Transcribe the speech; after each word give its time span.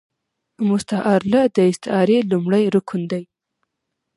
مستعارله 0.67 1.41
د 1.55 1.57
استعارې 1.71 2.17
لومړی 2.31 2.63
رکن 2.75 3.01
دﺉ. 3.11 3.23